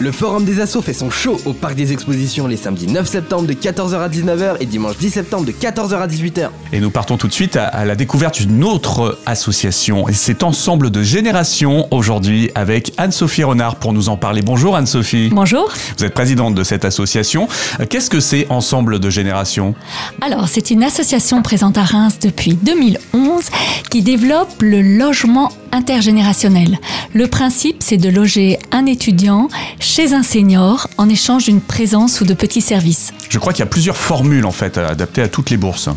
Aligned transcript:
Le 0.00 0.12
Forum 0.12 0.44
des 0.44 0.60
Assos 0.60 0.80
fait 0.80 0.92
son 0.92 1.10
show 1.10 1.40
au 1.44 1.52
Parc 1.52 1.74
des 1.74 1.92
Expositions 1.92 2.46
les 2.46 2.56
samedis 2.56 2.86
9 2.86 3.04
septembre 3.08 3.48
de 3.48 3.52
14h 3.52 3.96
à 3.98 4.08
19h 4.08 4.54
et 4.60 4.66
dimanche 4.66 4.96
10 4.96 5.10
septembre 5.10 5.44
de 5.44 5.50
14h 5.50 5.94
à 5.96 6.06
18h. 6.06 6.50
Et 6.72 6.78
nous 6.78 6.90
partons 6.90 7.16
tout 7.16 7.26
de 7.26 7.32
suite 7.32 7.56
à, 7.56 7.64
à 7.66 7.84
la 7.84 7.96
découverte 7.96 8.40
d'une 8.40 8.62
autre 8.62 9.18
association. 9.26 10.08
Et 10.08 10.12
c'est 10.12 10.44
Ensemble 10.44 10.90
de 10.90 11.02
Génération 11.02 11.88
aujourd'hui 11.90 12.48
avec 12.54 12.92
Anne-Sophie 12.96 13.42
Renard 13.42 13.74
pour 13.74 13.92
nous 13.92 14.08
en 14.08 14.16
parler. 14.16 14.42
Bonjour 14.42 14.76
Anne-Sophie. 14.76 15.30
Bonjour. 15.32 15.68
Vous 15.98 16.04
êtes 16.04 16.14
présidente 16.14 16.54
de 16.54 16.62
cette 16.62 16.84
association. 16.84 17.48
Euh, 17.80 17.84
Qu'est-ce 17.90 18.08
que 18.08 18.20
c'est 18.20 18.46
Ensemble 18.50 19.00
de 19.00 19.10
Génération? 19.10 19.74
Alors, 20.20 20.46
c'est 20.48 20.70
une 20.70 20.84
association 20.84 21.42
présente 21.42 21.76
à 21.76 21.82
Reims 21.82 22.18
depuis 22.22 22.54
2011 22.54 23.42
qui 23.90 24.02
développe 24.02 24.62
le 24.62 24.80
logement 24.80 25.50
intergénérationnel. 25.72 26.78
Le 27.12 27.26
principe, 27.26 27.76
c'est 27.80 27.96
de 27.96 28.08
loger 28.08 28.58
un 28.72 28.86
étudiant 28.86 29.48
chez 29.80 30.12
un 30.12 30.22
senior 30.22 30.88
en 30.98 31.08
échange 31.08 31.44
d'une 31.44 31.60
présence 31.60 32.20
ou 32.20 32.24
de 32.24 32.34
petits 32.34 32.60
services. 32.60 33.12
Je 33.28 33.38
crois 33.38 33.52
qu'il 33.52 33.60
y 33.60 33.68
a 33.68 33.70
plusieurs 33.70 33.96
formules 33.96 34.46
en 34.46 34.52
fait 34.52 34.78
adaptées 34.78 35.22
à 35.22 35.28
toutes 35.28 35.50
les 35.50 35.56
bourses. 35.56 35.88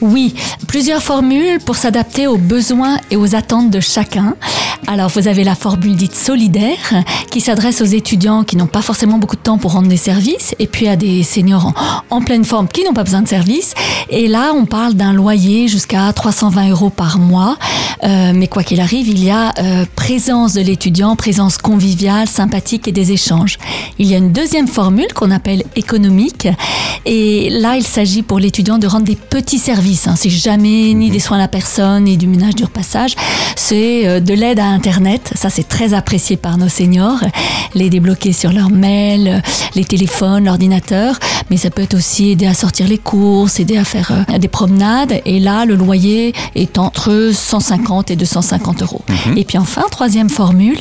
Oui, 0.00 0.34
plusieurs 0.66 1.02
formules 1.02 1.58
pour 1.64 1.76
s'adapter 1.76 2.26
aux 2.26 2.38
besoins 2.38 2.98
et 3.10 3.16
aux 3.16 3.34
attentes 3.34 3.70
de 3.70 3.80
chacun. 3.80 4.36
Alors, 4.86 5.10
vous 5.10 5.28
avez 5.28 5.44
la 5.44 5.54
formule 5.54 5.96
dite 5.96 6.14
solidaire 6.14 6.76
qui 7.30 7.40
s'adresse 7.40 7.82
aux 7.82 7.86
étudiants 7.86 8.44
qui 8.44 8.56
n'ont 8.56 8.66
pas 8.66 8.80
forcément 8.80 9.18
beaucoup 9.18 9.36
de 9.36 9.42
temps 9.42 9.58
pour 9.58 9.72
rendre 9.72 9.88
des 9.88 9.96
services 9.96 10.54
et 10.58 10.66
puis 10.66 10.88
à 10.88 10.96
des 10.96 11.22
seniors 11.24 11.66
en, 11.66 11.74
en 12.16 12.22
pleine 12.22 12.44
forme 12.44 12.68
qui 12.68 12.84
n'ont 12.84 12.94
pas 12.94 13.04
besoin 13.04 13.22
de 13.22 13.28
services. 13.28 13.74
Et 14.08 14.28
là, 14.28 14.52
on 14.54 14.64
parle 14.64 14.94
d'un 14.94 15.12
loyer 15.12 15.68
jusqu'à 15.68 16.12
320 16.12 16.70
euros 16.70 16.90
par 16.90 17.18
mois. 17.18 17.58
Euh, 18.04 18.32
mais 18.34 18.46
quoi 18.46 18.62
qu'il 18.62 18.80
arrive, 18.80 19.08
il 19.08 19.22
y 19.24 19.30
a 19.30 19.52
euh, 19.58 19.84
présence 19.96 20.54
de 20.54 20.60
l'étudiant, 20.60 21.16
présence 21.16 21.58
conviviale, 21.58 22.28
sympathique 22.28 22.86
et 22.88 22.92
des 22.92 23.12
échanges. 23.12 23.58
Il 23.98 24.06
y 24.06 24.14
a 24.14 24.18
une 24.18 24.32
deuxième 24.32 24.68
formule 24.68 25.12
qu'on 25.14 25.30
appelle 25.30 25.64
économique. 25.76 26.48
Et 27.06 27.50
là, 27.50 27.76
il 27.76 27.82
s'agit 27.82 28.22
pour 28.22 28.38
l'étudiant 28.38 28.78
de 28.78 28.86
rendre 28.86 29.06
des 29.06 29.16
petits 29.16 29.58
services. 29.58 30.06
Hein. 30.06 30.14
C'est 30.16 30.30
jamais 30.30 30.92
ni 30.94 31.10
des 31.10 31.18
soins 31.18 31.38
à 31.38 31.40
la 31.40 31.48
personne, 31.48 32.04
ni 32.04 32.16
du 32.16 32.26
ménage 32.26 32.54
du 32.54 32.64
repassage. 32.64 33.14
C'est 33.56 34.06
euh, 34.06 34.20
de 34.20 34.34
l'aide 34.34 34.60
à 34.60 34.66
Internet. 34.66 35.32
Ça, 35.34 35.50
c'est 35.50 35.66
très 35.66 35.94
apprécié 35.94 36.36
par 36.36 36.58
nos 36.58 36.68
seniors. 36.68 37.20
Les 37.74 37.90
débloquer 37.90 38.32
sur 38.32 38.52
leur 38.52 38.70
mail, 38.70 39.42
les 39.74 39.84
téléphones, 39.84 40.44
l'ordinateur. 40.44 41.18
Mais 41.50 41.56
ça 41.56 41.70
peut 41.70 41.82
être 41.82 41.94
aussi 41.94 42.30
aider 42.30 42.46
à 42.46 42.54
sortir 42.54 42.86
les 42.88 42.98
courses, 42.98 43.58
aider 43.60 43.76
à 43.76 43.84
faire 43.84 44.12
des 44.38 44.48
promenades. 44.48 45.20
Et 45.24 45.40
là, 45.40 45.64
le 45.64 45.74
loyer 45.74 46.34
est 46.54 46.78
entre 46.78 47.30
150 47.32 47.87
et 48.08 48.16
250 48.16 48.82
euros. 48.82 49.02
Et 49.36 49.44
puis 49.44 49.58
enfin, 49.58 49.84
troisième 49.90 50.28
formule, 50.28 50.78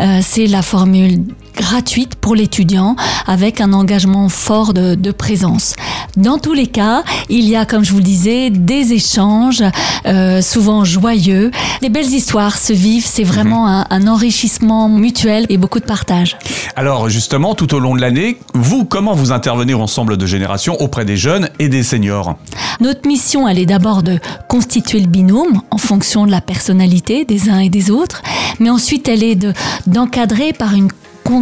euh, 0.00 0.20
c'est 0.22 0.46
la 0.46 0.62
formule 0.62 1.22
gratuite 1.58 2.14
pour 2.14 2.34
l'étudiant 2.34 2.96
avec 3.26 3.60
un 3.60 3.72
engagement 3.72 4.28
fort 4.28 4.72
de, 4.72 4.94
de, 4.94 5.10
présence. 5.10 5.74
Dans 6.16 6.38
tous 6.38 6.54
les 6.54 6.68
cas, 6.68 7.02
il 7.28 7.48
y 7.48 7.56
a, 7.56 7.66
comme 7.66 7.84
je 7.84 7.90
vous 7.90 7.98
le 7.98 8.04
disais, 8.04 8.50
des 8.50 8.92
échanges 8.92 9.64
euh, 10.06 10.40
souvent 10.40 10.84
joyeux. 10.84 11.50
Des 11.82 11.88
belles 11.88 12.06
histoires 12.06 12.56
se 12.56 12.72
vivent, 12.72 13.06
c'est 13.06 13.24
vraiment 13.24 13.66
un, 13.66 13.86
un, 13.90 14.06
enrichissement 14.06 14.88
mutuel 14.88 15.46
et 15.48 15.58
beaucoup 15.58 15.80
de 15.80 15.84
partage. 15.84 16.38
Alors 16.76 17.08
justement, 17.08 17.54
tout 17.54 17.74
au 17.74 17.80
long 17.80 17.96
de 17.96 18.00
l'année, 18.00 18.38
vous, 18.54 18.84
comment 18.84 19.14
vous 19.14 19.32
intervenez 19.32 19.74
ensemble 19.74 20.16
de 20.16 20.26
générations 20.26 20.80
auprès 20.80 21.04
des 21.04 21.16
jeunes 21.16 21.48
et 21.58 21.68
des 21.68 21.82
seniors? 21.82 22.36
Notre 22.80 23.08
mission, 23.08 23.48
elle 23.48 23.58
est 23.58 23.66
d'abord 23.66 24.04
de 24.04 24.20
constituer 24.48 25.00
le 25.00 25.08
binôme 25.08 25.62
en 25.70 25.78
fonction 25.78 26.24
de 26.24 26.30
la 26.30 26.40
personnalité 26.40 27.24
des 27.24 27.50
uns 27.50 27.58
et 27.58 27.70
des 27.70 27.90
autres, 27.90 28.22
mais 28.60 28.70
ensuite 28.70 29.08
elle 29.08 29.24
est 29.24 29.38
d'encadrer 29.86 30.52
par 30.52 30.74
une 30.74 30.88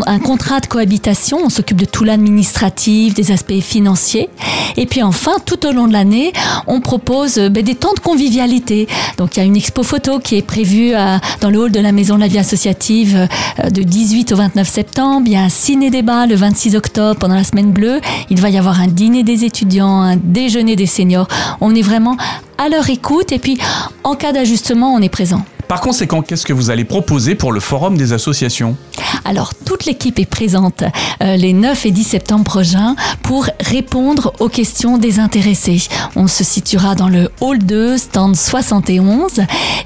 un 0.07 0.19
contrat 0.19 0.61
de 0.61 0.67
cohabitation, 0.67 1.39
on 1.45 1.49
s'occupe 1.49 1.77
de 1.77 1.85
tout 1.85 2.05
l'administratif, 2.05 3.15
des 3.15 3.33
aspects 3.33 3.61
financiers. 3.61 4.29
Et 4.77 4.87
puis 4.87 5.03
enfin, 5.03 5.33
tout 5.45 5.67
au 5.67 5.73
long 5.73 5.87
de 5.87 5.93
l'année, 5.93 6.33
on 6.67 6.81
propose 6.81 7.39
ben, 7.39 7.63
des 7.63 7.75
temps 7.75 7.95
de 7.95 8.01
convivialité. 8.01 8.89
Donc 9.17 9.37
il 9.37 9.41
y 9.41 9.43
a 9.43 9.47
une 9.47 9.57
expo 9.57 9.83
photo 9.83 10.19
qui 10.19 10.37
est 10.37 10.43
prévue 10.43 10.95
à, 10.95 11.21
dans 11.41 11.51
le 11.51 11.59
hall 11.59 11.73
de 11.73 11.81
la 11.81 11.93
Maison 11.93 12.17
de 12.17 12.21
la 12.21 12.29
Vie 12.29 12.39
Associative 12.39 13.29
euh, 13.61 13.71
de 13.71 13.83
18 13.83 14.33
au 14.33 14.37
29 14.37 14.69
septembre. 14.69 15.23
Il 15.27 15.33
y 15.33 15.37
a 15.37 15.43
un 15.43 15.49
ciné-débat 15.49 16.27
le 16.27 16.35
26 16.35 16.77
octobre 16.77 17.19
pendant 17.19 17.35
la 17.35 17.45
semaine 17.45 17.73
bleue. 17.73 18.01
Il 18.31 18.41
va 18.41 18.51
y 18.51 18.59
avoir 18.59 18.81
un 18.81 18.89
dîner 18.89 19.23
des 19.23 19.45
étudiants, 19.45 20.03
un 20.03 20.17
déjeuner 20.17 20.77
des 20.77 20.87
seniors. 20.87 21.29
On 21.61 21.75
est 21.75 21.83
vraiment 21.83 22.17
à 22.59 22.69
leur 22.69 22.89
écoute 22.91 23.33
et 23.33 23.39
puis 23.39 23.59
en 24.05 24.15
cas 24.15 24.33
d'ajustement, 24.33 24.95
on 24.95 25.01
est 25.01 25.09
présent. 25.09 25.45
Par 25.69 25.81
conséquent, 25.81 26.23
qu'est-ce 26.23 26.47
que 26.47 26.53
vous 26.53 26.71
allez 26.71 26.85
proposer 26.85 27.35
pour 27.35 27.53
le 27.53 27.61
forum 27.61 27.97
des 27.97 28.13
associations? 28.13 28.77
Alors, 29.25 29.53
toute 29.55 29.85
l'équipe 29.85 30.19
est 30.21 30.27
présente 30.27 30.85
euh, 31.23 31.37
les 31.37 31.53
9 31.53 31.87
et 31.87 31.91
10 31.91 32.05
septembre 32.05 32.45
prochains 32.45 32.95
pour 33.23 33.49
répondre 33.61 34.33
aux 34.39 34.49
questions 34.49 34.99
des 34.99 35.19
intéressés. 35.19 35.83
On 36.15 36.29
se 36.29 36.45
situera 36.45 36.95
dans 36.95 37.09
le 37.09 37.31
hall 37.41 37.59
2, 37.59 37.99
stand 37.99 38.37
71. 38.37 39.43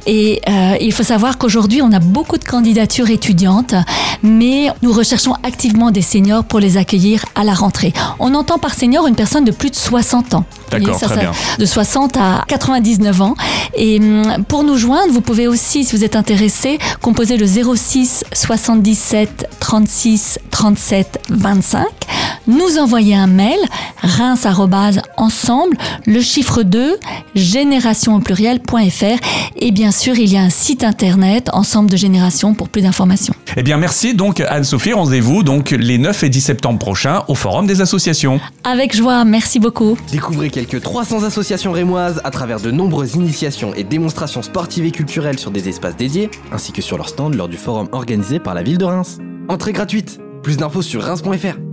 Et 0.06 0.42
euh, 0.48 0.76
il 0.80 0.92
faut 0.92 1.02
savoir 1.02 1.38
qu'aujourd'hui, 1.38 1.80
on 1.80 1.92
a 1.92 1.98
beaucoup 1.98 2.36
de 2.36 2.44
candidatures 2.44 3.08
étudiantes, 3.08 3.74
mais 4.22 4.68
nous 4.82 4.92
recherchons 4.92 5.34
activement 5.42 5.90
des 5.90 6.02
seniors 6.02 6.44
pour 6.44 6.60
les 6.60 6.76
accueillir 6.76 7.24
à 7.34 7.44
la 7.44 7.54
rentrée. 7.54 7.94
On 8.18 8.34
entend 8.34 8.58
par 8.58 8.74
senior 8.74 9.06
une 9.06 9.14
personne 9.14 9.44
de 9.44 9.52
plus 9.52 9.70
de 9.70 9.76
60 9.76 10.34
ans. 10.34 10.44
D'accord, 10.70 11.00
très 11.00 11.16
bien. 11.16 11.32
De 11.58 11.64
60 11.64 12.16
à 12.16 12.44
99 12.46 13.22
ans. 13.22 13.34
Et 13.82 13.98
hum, 13.98 14.44
pour 14.46 14.62
nous 14.62 14.76
joindre, 14.76 15.10
vous 15.10 15.22
pouvez 15.22 15.48
aussi, 15.48 15.84
si 15.84 15.96
vous 15.96 16.04
êtes 16.04 16.14
intéressé, 16.14 16.78
composer 17.00 17.38
le 17.38 17.46
06 17.46 18.24
77 18.30 19.46
36 19.58 20.38
37 20.50 21.18
25 21.30 21.86
nous 22.50 22.78
envoyer 22.78 23.14
un 23.14 23.26
mail 23.26 23.58
reims 24.02 24.46
ensemble 25.16 25.76
le 26.06 26.20
chiffre 26.20 26.62
2 26.62 26.98
génération 27.34 28.16
au 28.16 28.20
pluriel.fr 28.20 29.18
et 29.56 29.70
bien 29.70 29.92
sûr 29.92 30.18
il 30.18 30.32
y 30.32 30.36
a 30.36 30.42
un 30.42 30.50
site 30.50 30.84
internet 30.84 31.48
ensemble 31.52 31.90
de 31.90 31.96
génération 31.96 32.54
pour 32.54 32.68
plus 32.68 32.82
d'informations. 32.82 33.34
Eh 33.56 33.62
bien 33.62 33.76
merci 33.76 34.14
donc 34.14 34.40
Anne-Sophie, 34.40 34.92
rendez-vous 34.92 35.42
donc 35.42 35.70
les 35.70 35.98
9 35.98 36.24
et 36.24 36.28
10 36.28 36.40
septembre 36.40 36.78
prochains 36.78 37.22
au 37.28 37.34
forum 37.34 37.66
des 37.66 37.80
associations. 37.80 38.40
Avec 38.64 38.96
joie, 38.96 39.24
merci 39.24 39.58
beaucoup. 39.58 39.96
Découvrez 40.10 40.50
quelques 40.50 40.80
300 40.80 41.24
associations 41.24 41.72
rémoises 41.72 42.20
à 42.24 42.30
travers 42.30 42.60
de 42.60 42.70
nombreuses 42.70 43.14
initiations 43.14 43.74
et 43.74 43.84
démonstrations 43.84 44.42
sportives 44.42 44.84
et 44.84 44.90
culturelles 44.90 45.38
sur 45.38 45.50
des 45.50 45.68
espaces 45.68 45.96
dédiés 45.96 46.30
ainsi 46.52 46.72
que 46.72 46.82
sur 46.82 46.96
leur 46.96 47.08
stand 47.08 47.34
lors 47.34 47.48
du 47.48 47.56
forum 47.56 47.88
organisé 47.92 48.38
par 48.38 48.54
la 48.54 48.62
ville 48.62 48.78
de 48.78 48.84
Reims. 48.84 49.18
Entrée 49.48 49.72
gratuite. 49.72 50.20
Plus 50.42 50.56
d'infos 50.56 50.82
sur 50.82 51.02
reims.fr. 51.02 51.69